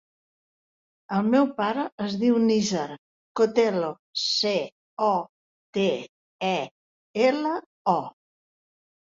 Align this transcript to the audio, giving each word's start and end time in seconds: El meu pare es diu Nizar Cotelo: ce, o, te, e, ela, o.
El 1.17 1.27
meu 1.33 1.43
pare 1.59 1.83
es 2.05 2.15
diu 2.23 2.39
Nizar 2.45 2.85
Cotelo: 3.41 3.91
ce, 4.23 4.55
o, 5.09 5.11
te, 5.79 5.85
e, 6.51 6.55
ela, 7.29 7.55
o. 7.97 7.97